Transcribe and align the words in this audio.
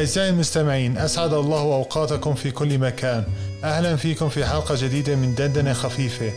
أعزائي 0.00 0.30
المستمعين 0.30 0.98
أسعد 0.98 1.32
الله 1.32 1.60
أوقاتكم 1.60 2.34
في 2.34 2.50
كل 2.50 2.78
مكان. 2.78 3.24
أهلا 3.64 3.96
فيكم 3.96 4.28
في 4.28 4.44
حلقة 4.44 4.74
جديدة 4.78 5.16
من 5.16 5.34
دندنة 5.34 5.72
خفيفة. 5.72 6.32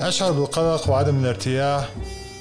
أشعر 0.00 0.32
بالقلق 0.32 0.90
وعدم 0.90 1.20
الارتياح 1.20 1.88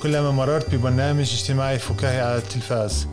كلما 0.04 0.32
مررت 0.32 0.76
ببرنامج 0.76 1.34
اجتماعي 1.34 1.80
فكاهي 1.80 2.22
على 2.22 2.38
التلفاز. 2.38 3.08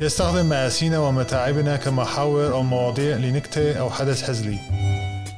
يستخدم 0.00 0.46
مآسينا 0.46 0.98
ومتاعبنا 0.98 1.76
كمحاور 1.76 2.52
أو 2.52 2.62
مواضيع 2.62 3.16
لنكتة 3.16 3.72
أو 3.72 3.90
حدث 3.90 4.30
هزلي 4.30 4.58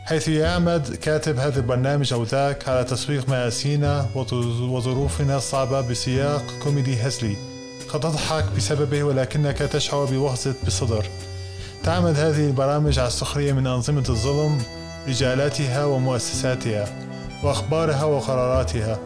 حيث 0.05 0.29
يعمد 0.29 0.97
كاتب 1.03 1.39
هذا 1.39 1.57
البرنامج 1.57 2.13
أو 2.13 2.23
ذاك 2.23 2.69
على 2.69 2.85
تسويق 2.85 3.29
مآسينا 3.29 4.07
وظروفنا 4.61 5.37
الصعبة 5.37 5.81
بسياق 5.81 6.45
كوميدي 6.63 6.97
هزلي. 7.03 7.37
قد 7.89 8.01
تضحك 8.01 8.45
بسببه 8.57 9.03
ولكنك 9.03 9.59
تشعر 9.59 10.05
بوهزة 10.05 10.55
بالصدر 10.65 11.07
تعمد 11.85 12.19
هذه 12.19 12.47
البرامج 12.47 12.99
على 12.99 13.09
السخرية 13.09 13.53
من 13.53 13.67
أنظمة 13.67 14.05
الظلم 14.09 14.59
رجالاتها 15.09 15.85
ومؤسساتها 15.85 16.89
وأخبارها 17.43 18.05
وقراراتها. 18.05 18.99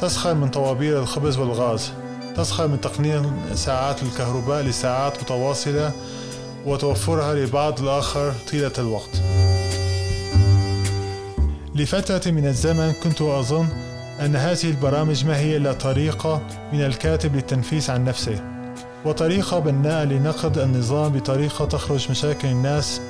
تسخر 0.00 0.34
من 0.34 0.48
طوابير 0.48 0.98
الخبز 0.98 1.36
والغاز. 1.36 1.92
تسخر 2.36 2.68
من 2.68 2.80
تقنين 2.80 3.32
ساعات 3.54 4.02
الكهرباء 4.02 4.62
لساعات 4.62 5.22
متواصلة 5.22 5.92
وتوفرها 6.66 7.34
لبعض 7.34 7.80
الآخر 7.80 8.32
طيلة 8.50 8.72
الوقت. 8.78 9.22
لفترة 11.74 12.30
من 12.30 12.46
الزمن 12.46 12.92
كنت 12.92 13.22
أظن 13.22 13.68
أن 14.20 14.36
هذه 14.36 14.64
البرامج 14.70 15.26
ما 15.26 15.36
هي 15.36 15.56
إلا 15.56 15.72
طريقة 15.72 16.42
من 16.72 16.80
الكاتب 16.80 17.34
للتنفيس 17.36 17.90
عن 17.90 18.04
نفسه. 18.04 18.63
وطريقة 19.04 19.58
بناءة 19.58 20.04
لنقد 20.04 20.58
النظام 20.58 21.12
بطريقة 21.12 21.64
تخرج 21.64 22.10
مشاكل 22.10 22.48
الناس. 22.48 23.00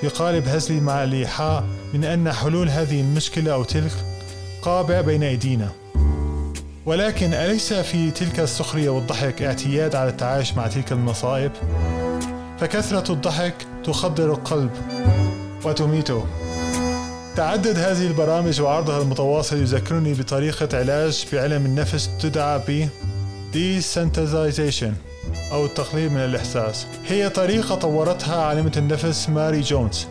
في 0.00 0.08
قالب 0.08 0.48
هزلي 0.48 0.80
مع 0.80 1.04
الإيحاء 1.04 1.64
من 1.94 2.04
أن 2.04 2.32
حلول 2.32 2.68
هذه 2.68 3.00
المشكلة 3.00 3.52
أو 3.52 3.64
تلك 3.64 3.92
قابع 4.62 5.00
بين 5.00 5.22
أيدينا. 5.22 5.68
ولكن 6.86 7.34
أليس 7.34 7.72
في 7.72 8.10
تلك 8.10 8.40
السخرية 8.40 8.90
والضحك 8.90 9.42
اعتياد 9.42 9.94
على 9.94 10.10
التعايش 10.10 10.54
مع 10.54 10.66
تلك 10.66 10.92
المصائب؟ 10.92 11.52
فكثرة 12.60 13.12
الضحك 13.12 13.54
تخدر 13.84 14.32
القلب 14.32 14.70
وتميته. 15.64 16.26
تعدد 17.36 17.78
هذه 17.78 18.06
البرامج 18.06 18.60
وعرضها 18.60 19.02
المتواصل 19.02 19.56
يذكرني 19.56 20.14
بطريقة 20.14 20.78
علاج 20.78 21.26
بعلم 21.32 21.66
النفس 21.66 22.10
تدعى 22.20 22.58
ب 22.68 22.88
desensitization. 23.54 25.09
أو 25.52 25.64
التقليل 25.64 26.10
من 26.10 26.20
الإحساس. 26.20 26.86
هي 27.06 27.28
طريقة 27.28 27.74
طورتها 27.74 28.42
عالمة 28.42 28.72
النفس 28.76 29.28
ماري 29.28 29.60
جونز. 29.60 30.06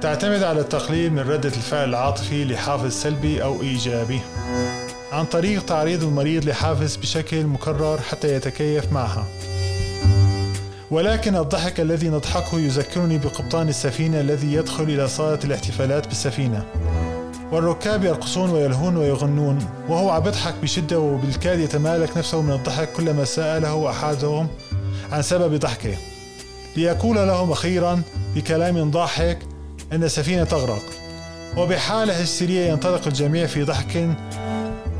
تعتمد 0.00 0.42
على 0.42 0.60
التقليل 0.60 1.12
من 1.12 1.18
ردة 1.18 1.48
الفعل 1.48 1.88
العاطفي 1.88 2.44
لحافز 2.44 2.92
سلبي 2.92 3.42
أو 3.42 3.62
إيجابي. 3.62 4.20
عن 5.12 5.24
طريق 5.24 5.64
تعريض 5.64 6.04
المريض 6.04 6.44
لحافز 6.44 6.96
بشكل 6.96 7.46
مكرر 7.46 8.00
حتى 8.00 8.34
يتكيف 8.34 8.92
معها. 8.92 9.24
ولكن 10.90 11.36
الضحك 11.36 11.80
الذي 11.80 12.08
نضحكه 12.08 12.60
يذكرني 12.60 13.18
بقبطان 13.18 13.68
السفينة 13.68 14.20
الذي 14.20 14.52
يدخل 14.52 14.84
إلى 14.84 15.08
صالة 15.08 15.38
الاحتفالات 15.44 16.08
بالسفينة. 16.08 16.64
والركاب 17.52 18.04
يرقصون 18.04 18.50
ويلهون 18.50 18.96
ويغنون 18.96 19.58
وهو 19.88 20.10
عم 20.10 20.26
يضحك 20.26 20.54
بشدة 20.62 21.00
وبالكاد 21.00 21.58
يتمالك 21.58 22.16
نفسه 22.16 22.42
من 22.42 22.52
الضحك 22.52 22.92
كلما 22.92 23.24
سأله 23.24 23.90
أحدهم 23.90 24.48
عن 25.12 25.22
سبب 25.22 25.54
ضحكه. 25.54 25.94
ليقول 26.76 27.16
لهم 27.16 27.52
أخيرا 27.52 28.02
بكلام 28.34 28.90
ضاحك 28.90 29.38
أن 29.92 30.04
السفينة 30.04 30.44
تغرق 30.44 30.82
وبحالة 31.56 32.14
هستيرية 32.14 32.70
ينطلق 32.70 33.06
الجميع 33.06 33.46
في 33.46 33.62
ضحك 33.62 34.16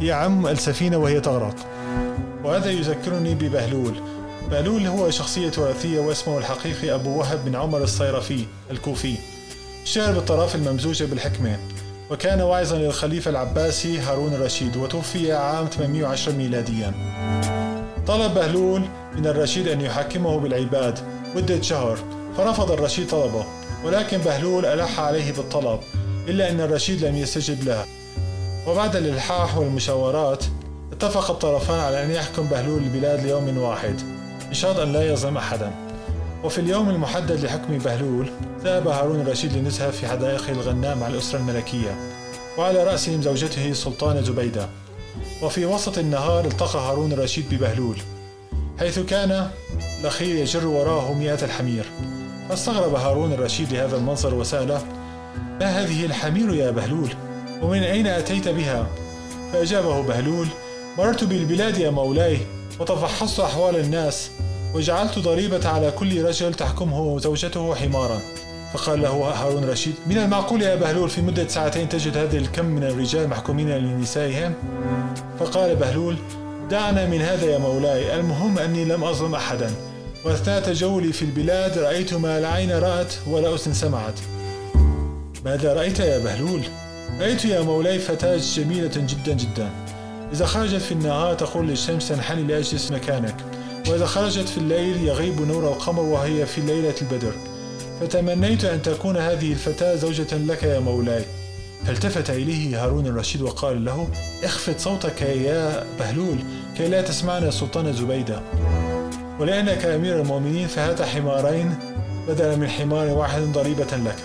يعم 0.00 0.47
السفينة 0.47 0.97
وهي 0.97 1.20
تغرق. 1.20 1.56
وهذا 2.44 2.70
يذكرني 2.70 3.34
ببهلول. 3.34 3.94
بهلول 4.50 4.86
هو 4.86 5.10
شخصية 5.10 5.48
تراثية 5.48 6.00
واسمه 6.00 6.38
الحقيقي 6.38 6.94
أبو 6.94 7.19
وهب 7.19 7.44
بن 7.44 7.56
عمر 7.56 7.82
الصيرفي 7.82 8.44
الكوفي 8.70 9.14
اشتهر 9.82 10.12
بالطرافة 10.12 10.58
الممزوجة 10.58 11.04
بالحكمة. 11.04 11.58
وكان 12.10 12.41
واعظا 12.41 12.76
للخليفة 12.76 13.31
العباسي 13.31 13.98
هارون 13.98 14.34
الرشيد 14.34 14.76
وتوفي 14.76 15.32
عام 15.32 15.66
810 15.66 16.32
ميلاديا. 16.32 16.93
طلب 18.06 18.34
بهلول 18.34 18.82
من 19.16 19.26
الرشيد 19.26 19.69
أن 19.69 19.81
يحكمه 19.81 20.38
بالعباد 20.38 20.98
مدة 21.37 21.62
شهر 21.62 21.98
فرفض 22.37 22.71
الرشيد 22.71 23.09
طلبه 23.09 23.44
ولكن 23.84 24.19
بهلول 24.19 24.66
ألح 24.66 25.00
عليه 25.00 25.32
بالطلب 25.32 25.81
إلا 26.28 26.50
أن 26.50 26.60
الرشيد 26.60 27.04
لم 27.04 27.16
يستجب 27.16 27.65
له. 27.65 27.84
وبعد 28.69 28.97
الإلحاح 28.97 29.59
والمشاورات 29.59 30.44
اتفق 30.92 31.31
الطرفان 31.31 31.81
على 31.81 32.04
أن 32.04 32.10
يحكم 32.10 32.47
بهلول 32.47 32.82
البلاد 32.82 33.21
ليوم 33.27 33.59
واحد 33.59 34.00
بشرط 34.50 34.78
أن 34.78 34.92
لا 34.92 35.12
يظلم 35.12 35.37
أحدا. 35.37 35.89
وفي 36.44 36.58
اليوم 36.58 36.90
المحدد 36.90 37.44
لحكم 37.44 37.78
بهلول 37.78 38.30
ذهب 38.64 38.88
هارون 38.88 39.20
الرشيد 39.20 39.52
للنزهة 39.52 39.90
في 39.90 40.06
حدائق 40.06 40.50
الغناء 40.50 40.96
مع 40.96 41.06
الأسرة 41.06 41.38
الملكية 41.38 41.96
وعلى 42.58 42.84
رأسهم 42.84 43.22
زوجته 43.22 43.72
سلطانة 43.72 44.20
زبيدة. 44.20 44.68
وفي 45.42 45.66
وسط 45.66 45.98
النهار 45.98 46.44
التقى 46.44 46.78
هارون 46.78 47.12
الرشيد 47.12 47.54
ببهلول 47.54 47.96
حيث 48.78 48.98
كان 48.98 49.50
الأخير 50.00 50.36
يجر 50.36 50.66
وراءه 50.66 51.12
مئات 51.12 51.42
الحمير. 51.42 51.84
فاستغرب 52.48 52.94
هارون 52.94 53.32
الرشيد 53.32 53.72
لهذا 53.72 53.96
المنظر 53.96 54.34
وسأله 54.34 54.82
ما 55.60 55.66
هذه 55.66 56.06
الحمير 56.06 56.54
يا 56.54 56.70
بهلول؟ 56.70 57.10
ومن 57.62 57.82
أين 57.82 58.06
أتيت 58.06 58.48
بها؟ 58.48 58.86
فأجابه 59.52 60.02
بهلول 60.02 60.46
مررت 60.98 61.24
بالبلاد 61.24 61.78
يا 61.78 61.90
مولاي 61.90 62.38
وتفحصت 62.80 63.40
أحوال 63.40 63.76
الناس 63.76 64.30
وجعلت 64.75 65.19
ضريبة 65.19 65.69
على 65.69 65.91
كل 65.91 66.25
رجل 66.25 66.54
تحكمه 66.54 67.19
زوجته 67.19 67.75
حمارا. 67.75 68.20
فقال 68.72 69.03
له 69.03 69.10
هارون 69.10 69.64
رشيد 69.64 69.94
من 70.06 70.19
المعقول 70.19 70.62
يا 70.62 70.75
بهلول 70.75 71.10
في 71.10 71.22
مدة 71.22 71.48
ساعتين 71.48 71.88
تجد 71.88 72.16
هذا 72.16 72.38
الكم 72.38 72.64
من 72.64 72.84
الرجال 72.84 73.28
محكومين 73.28 73.69
لنسائهم؟ 73.69 74.54
فقال 75.38 75.76
بهلول 75.76 76.16
دعنا 76.70 77.06
من 77.06 77.20
هذا 77.20 77.47
يا 77.47 77.59
مولاي 77.59 78.20
المهم 78.20 78.59
أني 78.59 78.84
لم 78.84 79.04
أظلم 79.04 79.34
أحدا. 79.34 79.70
وأثناء 80.25 80.62
تجولي 80.62 81.12
في 81.12 81.22
البلاد 81.22 81.78
رأيت 81.78 82.14
ما 82.14 82.41
لا 82.41 82.48
عين 82.48 82.72
رأت 82.72 83.14
ولا 83.30 83.54
أذن 83.54 83.72
سمعت. 83.72 84.14
ماذا 85.44 85.75
رأيت 85.75 86.00
يا 86.00 86.19
بهلول؟ 86.19 86.62
رأيت 87.20 87.44
يا 87.44 87.60
مولاي 87.60 87.98
فتاة 87.98 88.36
جميلة 88.36 88.92
جدا 88.97 89.32
جدا. 89.32 89.70
إذا 90.32 90.47
خرجت 90.47 90.82
في 90.82 90.92
النهار 90.92 91.34
تقول 91.34 91.69
للشمس 91.69 92.09
تنحني 92.09 92.42
لأجلس 92.42 92.91
مكانك. 92.91 93.34
وإذا 93.90 94.06
خرجت 94.06 94.48
في 94.48 94.58
الليل 94.58 95.08
يغيب 95.08 95.40
نور 95.40 95.68
القمر 95.68 96.02
وهي 96.02 96.46
في 96.46 96.60
ليلة 96.60 96.94
البدر. 97.02 97.32
فتمنيت 98.00 98.64
أن 98.64 98.82
تكون 98.82 99.16
هذه 99.16 99.52
الفتاة 99.52 99.96
زوجة 99.96 100.36
لك 100.36 100.62
يا 100.62 100.78
مولاي. 100.78 101.24
فالتفت 101.86 102.30
إليه 102.30 102.84
هارون 102.84 103.06
الرشيد 103.06 103.42
وقال 103.42 103.84
له 103.84 104.08
اخفض 104.44 104.78
صوتك 104.78 105.22
يا 105.22 105.84
بهلول 105.98 106.36
كي 106.76 106.88
لا 106.88 107.02
تسمعنا 107.02 107.50
سلطان 107.50 107.92
زبيدة. 107.92 108.42
ولأنك 109.40 109.84
أمير 109.84 110.20
المؤمنين 110.20 110.66
فهات 110.68 111.02
حمارين 111.02 111.78
بدلا 112.28 112.56
من 112.56 112.68
حمار 112.68 113.06
واحد 113.09 113.42
ضريبة 113.42 113.97
لك. 113.97 114.16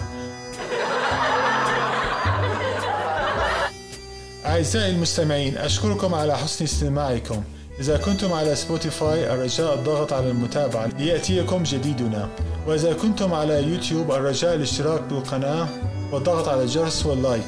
أعزائي 4.46 4.92
المستمعين 4.92 5.58
أشكركم 5.58 6.16
على 6.16 6.38
حسن 6.38 6.66
استماعكم. 6.66 7.44
إذا 7.80 7.98
كنتم 7.98 8.34
على 8.34 8.56
سبوتيفاي 8.56 9.34
الرجاء 9.34 9.74
الضغط 9.74 10.14
على 10.14 10.30
المتابعة 10.30 10.88
ليأتيكم 10.88 11.64
جديدنا. 11.64 12.30
وإذا 12.68 12.94
كنتم 12.94 13.34
على 13.34 13.64
يوتيوب 13.64 14.12
الرجاء 14.12 14.56
الاشتراك 14.56 15.02
بالقناة 15.02 15.68
والضغط 16.12 16.48
على 16.48 16.64
الجرس 16.64 17.06
وال 17.06 17.17
like. 17.17 17.46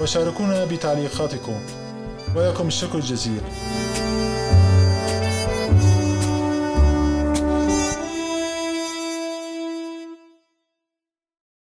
وشاركونا 0.00 0.64
بتعليقاتكم. 0.64 1.60
ولكم 2.36 2.66
الشكر 2.66 2.98
الجزيل. 2.98 3.40